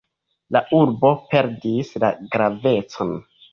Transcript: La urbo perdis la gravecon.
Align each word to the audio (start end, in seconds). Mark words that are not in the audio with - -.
La 0.55 0.61
urbo 0.77 1.11
perdis 1.35 1.93
la 2.07 2.11
gravecon. 2.37 3.17